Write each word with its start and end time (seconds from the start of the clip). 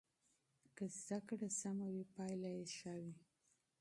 که 0.75 0.85
زده 1.01 1.17
کړه 1.27 1.45
منظمه 1.49 1.87
وي 1.93 2.03
پایله 2.15 2.49
یې 2.57 2.65
ښه 2.77 2.93
ده. 3.03 3.13